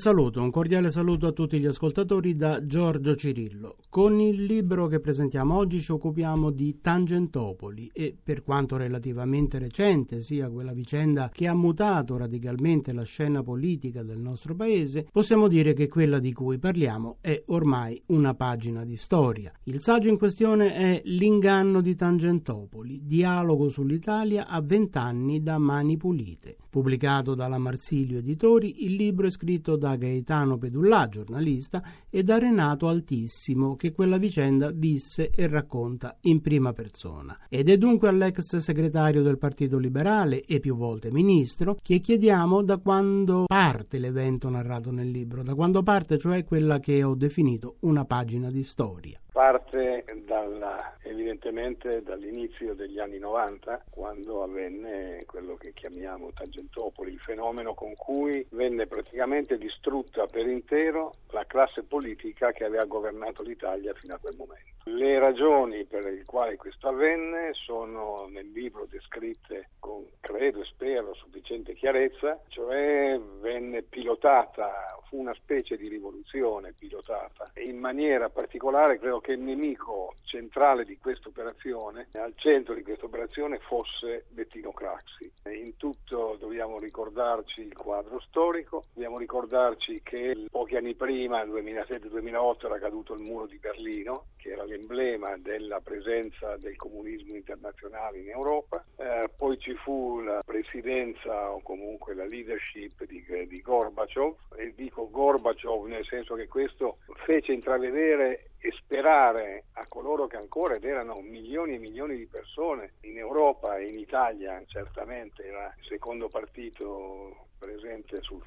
[0.00, 3.76] Saluto, un cordiale saluto a tutti gli ascoltatori da Giorgio Cirillo.
[3.90, 10.22] Con il libro che presentiamo oggi ci occupiamo di Tangentopoli e per quanto relativamente recente
[10.22, 15.74] sia quella vicenda che ha mutato radicalmente la scena politica del nostro paese, possiamo dire
[15.74, 19.52] che quella di cui parliamo è ormai una pagina di storia.
[19.64, 26.56] Il saggio in questione è L'inganno di Tangentopoli, dialogo sull'Italia a vent'anni da mani pulite.
[26.70, 32.86] Pubblicato dalla Marsilio Editori, il libro è scritto da Gaetano Pedullà, giornalista, e da Renato
[32.86, 37.36] Altissimo, che quella vicenda visse e racconta in prima persona.
[37.48, 42.78] Ed è dunque all'ex segretario del Partito Liberale e più volte ministro che chiediamo da
[42.78, 48.04] quando parte l'evento narrato nel libro, da quando parte cioè quella che ho definito una
[48.04, 56.32] pagina di storia parte dalla, evidentemente dall'inizio degli anni 90 quando avvenne quello che chiamiamo
[56.32, 62.84] Tangentopoli, il fenomeno con cui venne praticamente distrutta per intero la classe politica che aveva
[62.84, 64.68] governato l'Italia fino a quel momento.
[64.84, 71.14] Le ragioni per le quali questo avvenne sono nel libro descritte con, credo e spero,
[71.14, 79.18] sufficiente chiarezza, cioè venne pilotata, fu una specie di rivoluzione pilotata in maniera particolare, credo
[79.18, 85.30] che il nemico centrale di questa operazione, al centro di questa operazione fosse Bettino Craxi.
[85.50, 92.66] In tutto dobbiamo ricordarci il quadro storico, dobbiamo ricordarci che pochi anni prima, nel 2007-2008,
[92.66, 98.28] era caduto il muro di Berlino, che era l'emblema della presenza del comunismo internazionale in
[98.28, 104.72] Europa, eh, poi ci fu la presidenza o comunque la leadership di, di Gorbaciov, e
[104.76, 110.84] dico Gorbaciov nel senso che questo fece intravedere e sperare a coloro che ancora, ed
[110.84, 116.28] erano milioni e milioni di persone in Europa e in Italia, certamente era il secondo
[116.28, 118.42] partito presente sul,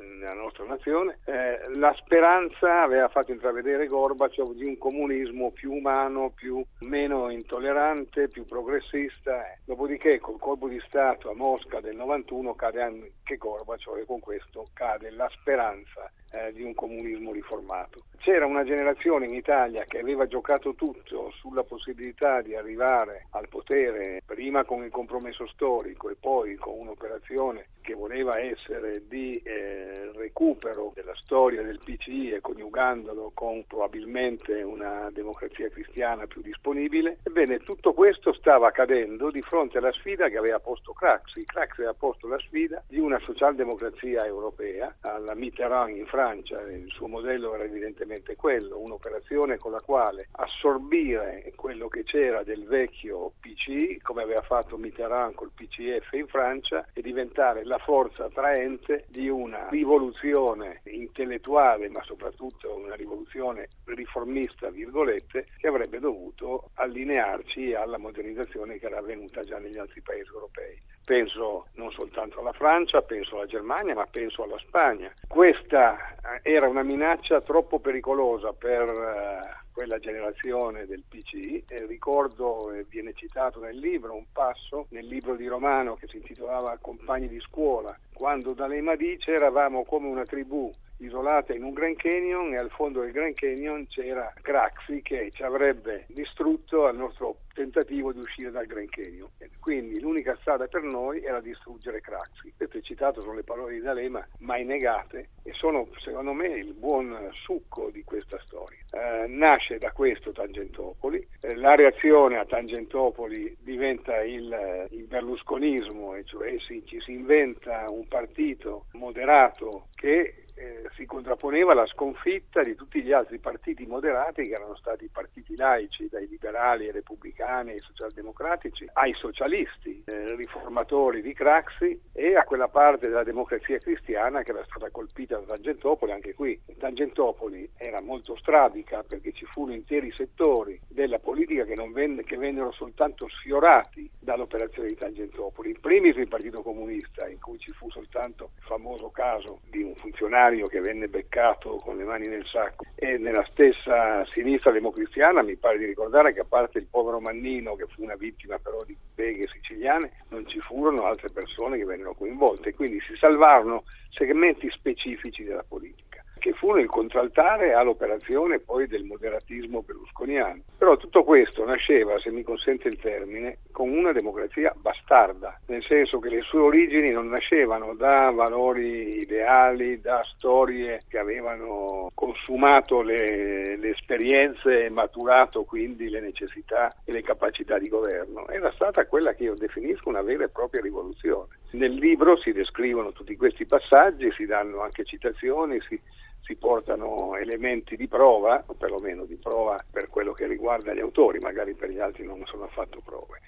[0.00, 6.30] nella nostra nazione, eh, la speranza aveva fatto intravedere Gorbaciov di un comunismo più umano,
[6.30, 9.44] più, meno intollerante, più progressista.
[9.44, 9.58] Eh.
[9.64, 14.64] Dopodiché col colpo di Stato a Mosca del 91 cade anche Gorbaciov e con questo
[14.72, 18.04] cade la speranza eh, di un comunismo riformato.
[18.18, 19.43] C'era una generazione in Italia
[19.84, 26.08] che aveva giocato tutto sulla possibilità di arrivare al potere prima con il compromesso storico
[26.08, 32.40] e poi con un'operazione che voleva essere di eh, recupero della storia del PCI e
[32.40, 37.18] coniugandolo con probabilmente una democrazia cristiana più disponibile.
[37.22, 41.44] Ebbene, tutto questo stava accadendo di fronte alla sfida che aveva posto Craxi.
[41.44, 47.06] Craxi aveva posto la sfida di una socialdemocrazia europea alla Mitterrand in Francia, il suo
[47.06, 54.00] modello era evidentemente quello, un'operazione con la quale assorbire quello che c'era del vecchio PCI,
[54.02, 59.28] come aveva fatto Mitterrand col PCF in Francia, e diventare la la forza traente di
[59.28, 68.78] una rivoluzione intellettuale, ma soprattutto una rivoluzione riformista, virgolette, che avrebbe dovuto allinearci alla modernizzazione
[68.78, 70.80] che era avvenuta già negli altri paesi europei.
[71.04, 75.12] Penso non soltanto alla Francia, penso alla Germania, ma penso alla Spagna.
[75.26, 81.64] Questa eh, era una minaccia troppo pericolosa per uh, quella generazione del PCI.
[81.68, 86.16] E ricordo, e viene citato nel libro, un passo nel libro di Romano che si
[86.16, 91.96] intitolava Compagni di scuola, quando D'Alema dice eravamo come una tribù isolata in un Grand
[91.96, 97.38] Canyon e al fondo del Grand Canyon c'era Craxi che ci avrebbe distrutto al nostro
[97.54, 99.28] tentativo di uscire dal Grand Canyon.
[99.60, 102.52] Quindi l'unica strada per noi era distruggere Craxi.
[102.56, 106.74] Questo è citato sono le parole di D'Alema, mai negate, e sono secondo me il
[106.74, 108.78] buon succo di questa storia.
[108.90, 116.24] Eh, nasce da questo Tangentopoli, eh, la reazione a Tangentopoli diventa il, il berlusconismo, e
[116.24, 122.74] cioè si, ci si inventa un partito moderato che eh, si contrapponeva alla sconfitta di
[122.74, 127.80] tutti gli altri partiti moderati che erano stati partiti laici, dai liberali ai repubblicani ai
[127.80, 134.52] socialdemocratici, ai socialisti, eh, riformatori di Craxi e a quella parte della democrazia cristiana che
[134.52, 136.12] era stata colpita da Tangentopoli.
[136.12, 142.22] Anche qui Tangentopoli era molto strabica perché ci furono interi settori della politica che, venne,
[142.22, 145.70] che vennero soltanto sfiorati dall'operazione di Tangentopoli.
[145.70, 149.94] In primis il Partito Comunista, in cui ci fu soltanto il famoso caso di un
[149.96, 152.84] funzionario che venne beccato con le mani nel sacco.
[152.94, 157.74] E nella stessa sinistra democristiana mi pare di ricordare che a parte il povero Mannino
[157.74, 162.14] che fu una vittima però di beghe siciliane non ci furono altre persone che vennero
[162.14, 162.72] coinvolte.
[162.72, 166.03] Quindi si salvarono segmenti specifici della politica
[166.44, 170.60] che furono il contraltare all'operazione poi del moderatismo berlusconiano.
[170.76, 176.18] Però tutto questo nasceva, se mi consente il termine, con una democrazia bastarda, nel senso
[176.18, 183.78] che le sue origini non nascevano da valori ideali, da storie che avevano consumato le,
[183.78, 188.46] le esperienze e maturato quindi le necessità e le capacità di governo.
[188.48, 191.56] Era stata quella che io definisco una vera e propria rivoluzione.
[191.70, 195.98] Nel libro si descrivono tutti questi passaggi, si danno anche citazioni, si,
[196.44, 201.38] si portano elementi di prova, o perlomeno di prova per quello che riguarda gli autori,
[201.40, 203.40] magari per gli altri non sono affatto prove.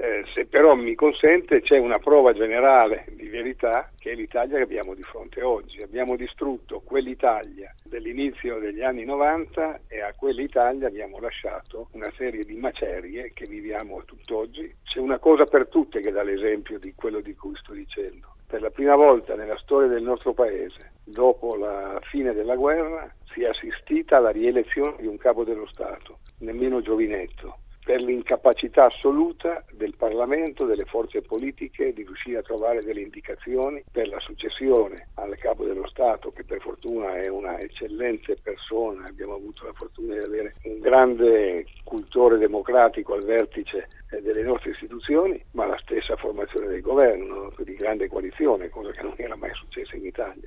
[0.00, 4.62] Eh, se però mi consente c'è una prova generale di verità che è l'Italia che
[4.62, 5.82] abbiamo di fronte oggi.
[5.82, 12.56] Abbiamo distrutto quell'Italia dell'inizio degli anni 90 e a quell'Italia abbiamo lasciato una serie di
[12.56, 14.74] macerie che viviamo tutt'oggi.
[14.84, 18.36] C'è una cosa per tutte che dà l'esempio di quello di cui sto dicendo.
[18.46, 23.42] Per la prima volta nella storia del nostro Paese, dopo la fine della guerra, si
[23.42, 27.58] è assistita alla rielezione di un capo dello Stato, nemmeno giovinetto,
[27.90, 34.06] per l'incapacità assoluta del Parlamento, delle forze politiche di riuscire a trovare delle indicazioni per
[34.06, 39.64] la successione al capo dello Stato, che per fortuna è una eccellente persona, abbiamo avuto
[39.64, 45.66] la fortuna di avere un grande cultore democratico al vertice eh, delle nostre istituzioni, ma
[45.66, 50.04] la stessa formazione del governo, di grande coalizione, cosa che non era mai successa in
[50.04, 50.39] Italia.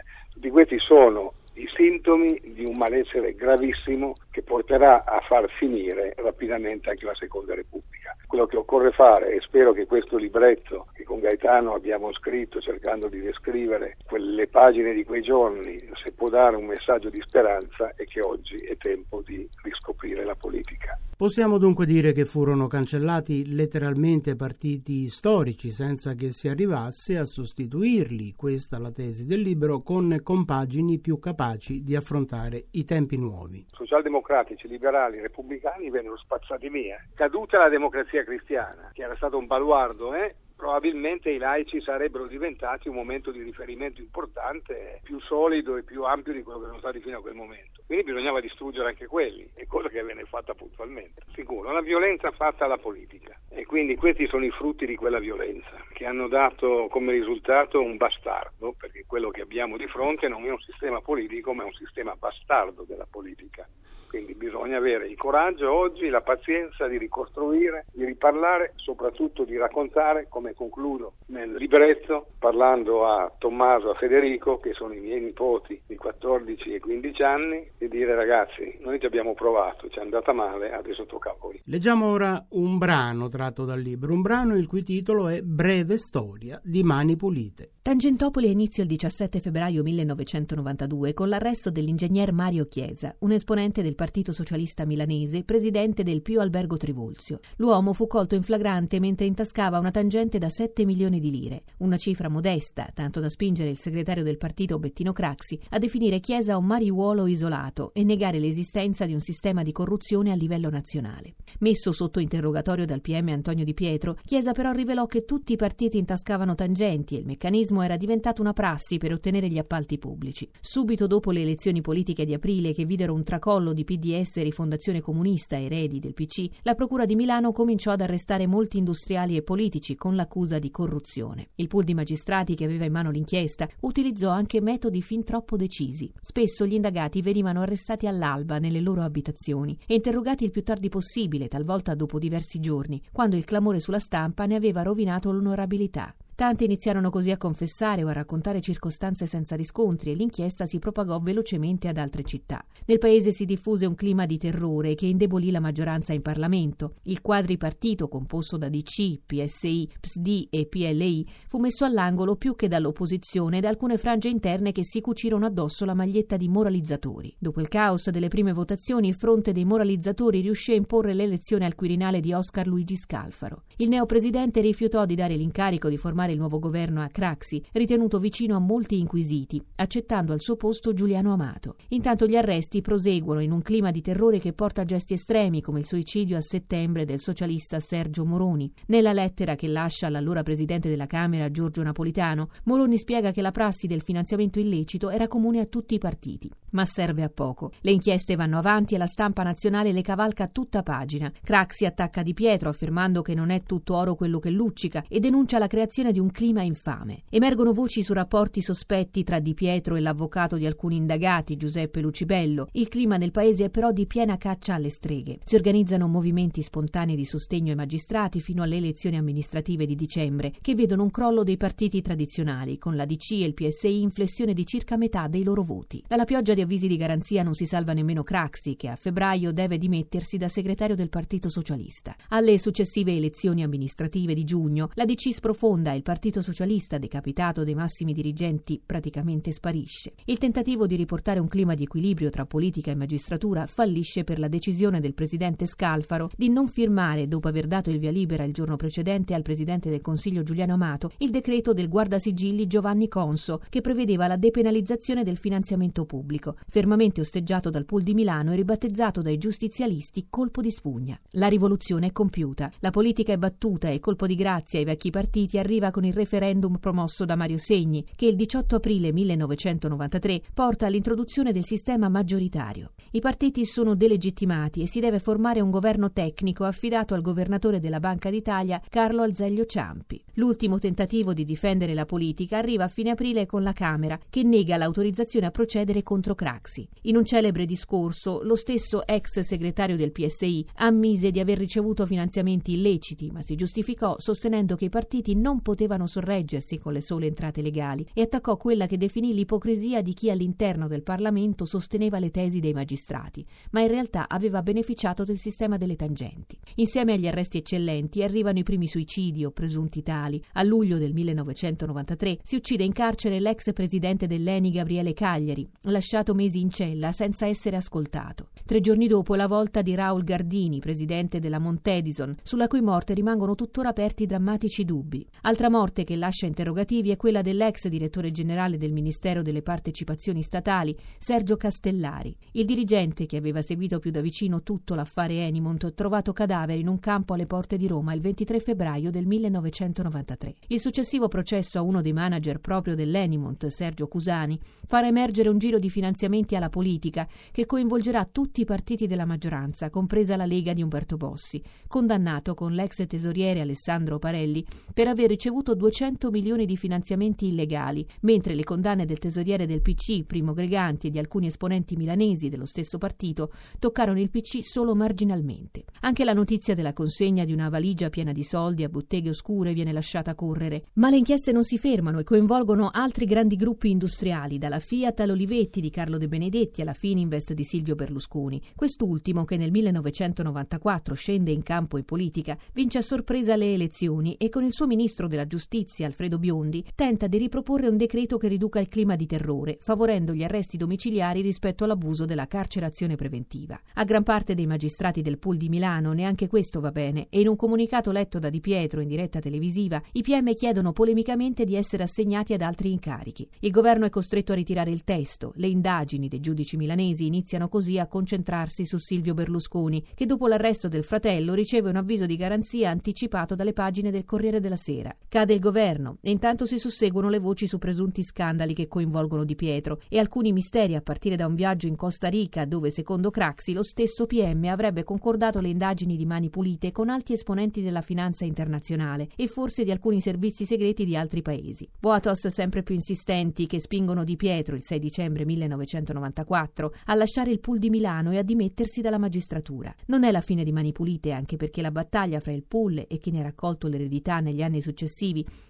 [0.43, 6.89] Tutti questi sono i sintomi di un malessere gravissimo che porterà a far finire rapidamente
[6.89, 8.13] anche la seconda repubblica.
[8.27, 13.19] Quello che occorre fare, e spero che questo libretto con Gaetano abbiamo scritto cercando di
[13.19, 18.19] descrivere quelle pagine di quei giorni, se può dare un messaggio di speranza, è che
[18.21, 20.98] oggi è tempo di riscoprire la politica.
[21.15, 28.33] Possiamo dunque dire che furono cancellati letteralmente partiti storici senza che si arrivasse a sostituirli,
[28.36, 33.68] questa la tesi del libro, con compagini più capaci di affrontare i tempi nuovi.
[33.68, 36.98] Socialdemocratici, liberali, repubblicani vennero spazzati via.
[37.13, 40.33] Caduta la democrazia cristiana, che era stato un baluardo, eh?
[40.55, 46.33] Probabilmente i laici sarebbero diventati un momento di riferimento importante, più solido e più ampio
[46.33, 47.81] di quello che sono stati fino a quel momento.
[47.85, 51.21] Quindi bisognava distruggere anche quelli, e cosa che venne fatta puntualmente.
[51.33, 53.38] Sicuro, la violenza fatta alla politica.
[53.50, 57.97] E quindi questi sono i frutti di quella violenza, che hanno dato come risultato un
[57.97, 61.73] bastardo, perché quello che abbiamo di fronte non è un sistema politico, ma è un
[61.73, 63.67] sistema bastardo della politica.
[64.13, 70.27] Quindi bisogna avere il coraggio oggi, la pazienza di ricostruire, di riparlare, soprattutto di raccontare,
[70.30, 75.95] come concludo nel libretto, parlando a Tommaso, a Federico, che sono i miei nipoti di
[75.95, 80.71] 14 e 15 anni, e dire ragazzi, noi ci abbiamo provato, ci è andata male,
[80.71, 81.60] adesso tocca a voi.
[81.65, 86.62] Leggiamo ora un brano tratto dal libro, un brano il cui titolo è Breve storia
[86.63, 87.71] di Mani Pulite.
[87.83, 94.33] Tangentopoli inizio il 17 febbraio 1992 con l'arresto dell'ingegner Mario Chiesa, un esponente del Partito
[94.33, 97.39] Socialista Milanese, presidente del Pio Albergo Trivulzio.
[97.55, 101.95] L'uomo fu colto in flagrante mentre intascava una tangente da 7 milioni di lire, una
[101.95, 106.65] cifra modesta, tanto da spingere il segretario del partito Bettino Craxi a definire Chiesa un
[106.65, 111.35] mariuolo isolato e negare l'esistenza di un sistema di corruzione a livello nazionale.
[111.59, 115.98] Messo sotto interrogatorio dal PM Antonio Di Pietro, Chiesa però rivelò che tutti i partiti
[115.98, 120.50] intascavano tangenti e il meccanismo era diventato una prassi per ottenere gli appalti pubblici.
[120.60, 125.01] Subito dopo le elezioni politiche di aprile che videro un tracollo di PDS e rifondazione
[125.01, 129.95] comunista eredi del PC, la Procura di Milano cominciò ad arrestare molti industriali e politici
[129.95, 131.50] con l'accusa di corruzione.
[131.55, 136.12] Il pool di magistrati che aveva in mano l'inchiesta utilizzò anche metodi fin troppo decisi.
[136.21, 141.47] Spesso gli indagati venivano arrestati all'alba nelle loro abitazioni e interrogati il più tardi possibile,
[141.47, 146.15] talvolta dopo diversi giorni, quando il clamore sulla stampa ne aveva rovinato l'onorabilità.
[146.35, 151.19] Tanti iniziarono così a confessare o a raccontare circostanze senza riscontri e l'inchiesta si propagò
[151.19, 152.65] velocemente ad altre città.
[152.87, 156.95] Nel paese si diffuse un clima di terrore che indebolì la maggioranza in Parlamento.
[157.03, 163.59] Il quadripartito, composto da DC, PSI, PSD e PLI, fu messo all'angolo più che dall'opposizione
[163.59, 167.35] e da alcune frange interne che si cucirono addosso la maglietta di moralizzatori.
[167.37, 171.75] Dopo il caos delle prime votazioni, il fronte dei moralizzatori riuscì a imporre l'elezione al
[171.75, 173.65] Quirinale di Oscar Luigi Scalfaro.
[173.77, 178.56] Il neopresidente rifiutò di dare l'incarico di formare il nuovo governo a Craxi, ritenuto vicino
[178.56, 181.75] a molti inquisiti, accettando al suo posto Giuliano Amato.
[181.89, 185.80] Intanto gli arresti proseguono in un clima di terrore che porta a gesti estremi come
[185.80, 188.72] il suicidio a settembre del socialista Sergio Moroni.
[188.88, 193.88] Nella lettera che lascia all'allora presidente della Camera Giorgio Napolitano, Moroni spiega che la prassi
[193.88, 196.50] del finanziamento illecito era comune a tutti i partiti.
[196.72, 197.72] Ma serve a poco.
[197.82, 201.32] Le inchieste vanno avanti e la stampa nazionale le cavalca tutta pagina.
[201.44, 205.60] Craxi attacca Di Pietro affermando che non è tutto oro quello che luccica e denuncia
[205.60, 207.24] la creazione di un clima infame.
[207.29, 212.70] Emergono voci su rapporti sospetti tra Di Pietro e l'avvocato di alcuni indagati, Giuseppe Lucibello.
[212.72, 215.39] Il clima nel paese è però di piena caccia alle streghe.
[215.43, 220.75] Si organizzano movimenti spontanei di sostegno ai magistrati fino alle elezioni amministrative di dicembre, che
[220.75, 224.65] vedono un crollo dei partiti tradizionali, con la DC e il PSI in flessione di
[224.65, 226.03] circa metà dei loro voti.
[226.08, 229.79] Dalla pioggia di avvisi di garanzia non si salva nemmeno Craxi, che a febbraio deve
[229.79, 232.15] dimettersi da segretario del Partito Socialista.
[232.29, 237.75] Alle successive elezioni amministrative di giugno, la DC sprofonda e il Partito Socialista, decapitato dei
[237.75, 240.12] massimi dirigenti, praticamente sparisce.
[240.25, 244.50] Il tentativo di riportare un clima di equilibrio tra politica e magistratura fallisce per la
[244.50, 248.75] decisione del presidente Scalfaro di non firmare, dopo aver dato il via libera il giorno
[248.75, 254.27] precedente al presidente del Consiglio Giuliano Amato, il decreto del guardasigilli Giovanni Conso, che prevedeva
[254.27, 260.27] la depenalizzazione del finanziamento pubblico, fermamente osteggiato dal pool di Milano e ribattezzato dai giustizialisti
[260.29, 261.17] colpo di spugna.
[261.31, 265.57] La rivoluzione è compiuta, la politica è battuta e colpo di grazia ai vecchi partiti
[265.57, 271.51] arriva con il referendum promosso da Mario Segni, che il 18 aprile 1993 porta all'introduzione
[271.51, 272.93] del sistema maggioritario.
[273.12, 278.00] I partiti sono delegittimati e si deve formare un governo tecnico affidato al governatore della
[278.00, 280.21] Banca d'Italia Carlo Alzeglio Ciampi.
[280.33, 284.77] L'ultimo tentativo di difendere la politica arriva a fine aprile con la Camera, che nega
[284.77, 286.89] l'autorizzazione a procedere contro Craxi.
[287.03, 292.73] In un celebre discorso, lo stesso ex segretario del PSI ammise di aver ricevuto finanziamenti
[292.73, 297.61] illeciti, ma si giustificò sostenendo che i partiti non potevano sorreggersi con le sole entrate
[297.61, 302.59] legali e attaccò quella che definì l'ipocrisia di chi all'interno del Parlamento sosteneva le tesi
[302.59, 306.57] dei magistrati, ma in realtà aveva beneficiato del sistema delle tangenti.
[306.75, 310.41] Insieme agli arresti eccellenti arrivano i primi suicidi o presunti tali.
[310.53, 316.59] A luglio del 1993 si uccide in carcere l'ex presidente dell'ENI Gabriele Cagliari, lasciato mesi
[316.59, 318.49] in cella senza essere ascoltato.
[318.65, 323.55] Tre giorni dopo la volta di Raul Gardini, presidente della Montedison, sulla cui morte rimangono
[323.55, 325.27] tuttora aperti drammatici dubbi.
[325.41, 330.96] Altra morte che lascia interrogativi è quella dell'ex direttore generale del Ministero delle Partecipazioni Statali,
[331.18, 332.38] Sergio Castellari.
[332.51, 337.00] Il dirigente, che aveva seguito più da vicino tutto l'affare Enimont, trovato cadavere in un
[337.00, 340.53] campo alle porte di Roma il 23 febbraio del 1993.
[340.68, 345.80] Il successivo processo a uno dei manager proprio dell'Enimont, Sergio Cusani, farà emergere un giro
[345.80, 350.84] di finanziamenti alla politica che coinvolgerà tutti i partiti della maggioranza, compresa la Lega di
[350.84, 354.63] Umberto Bossi, condannato con l'ex tesoriere Alessandro Parelli
[354.94, 360.25] per aver ricevuto 200 milioni di finanziamenti illegali, mentre le condanne del tesoriere del PC,
[360.25, 365.86] Primo Greganti, e di alcuni esponenti milanesi dello stesso partito toccarono il PC solo marginalmente.
[366.01, 369.93] Anche la notizia della consegna di una valigia piena di soldi a botteghe oscure viene
[369.93, 370.88] lasciata correre.
[370.96, 375.79] Ma le inchieste non si fermano e coinvolgono altri grandi gruppi industriali, dalla Fiat all'Olivetti
[375.79, 378.62] di Carlo De Benedetti alla Fininvest di Silvio Berlusconi.
[378.75, 384.50] Quest'ultimo, che nel 1994 scende in campo in politica, vince a sorpresa le elezioni e
[384.50, 388.79] con il suo ministro della giustizia, Alfredo Biondi, tenta di riproporre un decreto che riduca
[388.79, 393.79] il clima di terrore, favorendo gli arresti domiciliari rispetto all'abuso della carcerazione preventiva.
[393.93, 397.48] A gran parte dei magistrati del pool di Milano neanche questo va bene e in
[397.48, 402.01] un comunicato letto da Di Pietro in diretta televisiva, i PM chiedono polemicamente di essere
[402.01, 403.48] assegnati ad altri incarichi.
[403.60, 405.53] Il governo è costretto a ritirare il testo.
[405.57, 410.88] Le indagini dei giudici milanesi iniziano così a concentrarsi su Silvio Berlusconi, che dopo l'arresto
[410.88, 415.15] del fratello riceve un avviso di garanzia anticipato dalle pagine del Corriere della Sera.
[415.33, 419.55] Cade il governo e intanto si susseguono le voci su presunti scandali che coinvolgono Di
[419.55, 423.73] Pietro e alcuni misteri a partire da un viaggio in Costa Rica dove, secondo Craxi,
[423.73, 428.45] lo stesso PM avrebbe concordato le indagini di mani pulite con alti esponenti della finanza
[428.45, 431.89] internazionale e forse di alcuni servizi segreti di altri paesi.
[431.99, 437.59] Boatos sempre più insistenti che spingono Di Pietro il 6 dicembre 1994 a lasciare il
[437.59, 439.91] pool di Milano e a dimettersi dalla magistratura.
[440.05, 443.17] Non è la fine di Mani Pulite, anche perché la battaglia fra il pool e
[443.17, 445.21] chi ne ha raccolto l'eredità negli anni successivi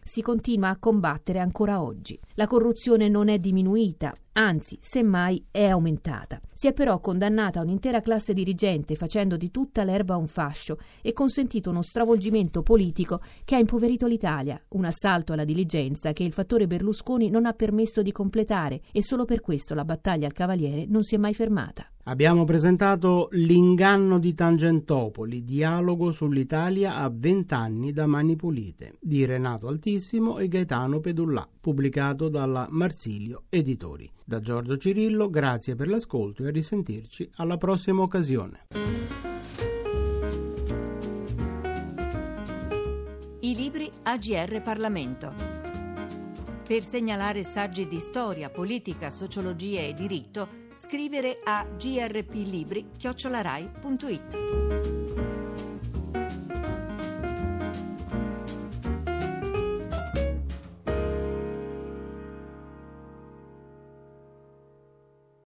[0.04, 2.20] si continua a combattere ancora oggi.
[2.34, 6.40] La corruzione non è diminuita, anzi, semmai è aumentata.
[6.54, 11.70] Si è però condannata un'intera classe dirigente facendo di tutta l'erba un fascio e consentito
[11.70, 17.30] uno stravolgimento politico che ha impoverito l'Italia, un assalto alla diligenza che il fattore Berlusconi
[17.30, 21.16] non ha permesso di completare e solo per questo la battaglia al Cavaliere non si
[21.16, 21.88] è mai fermata.
[22.06, 30.38] Abbiamo presentato L'inganno di Tangentopoli, dialogo sull'Italia a vent'anni da Mani Pulite, di Renato Altissimo
[30.38, 34.12] e Gaetano Pedullà, pubblicato dalla Marsilio Editori.
[34.26, 38.68] Da Giorgio Cirillo, grazie per l'ascolto e a risentirci alla prossima occasione.
[43.40, 45.34] I libri AGR Parlamento.
[46.68, 53.04] Per segnalare saggi di storia, politica, sociologia e diritto, scrivere a grplibri.it.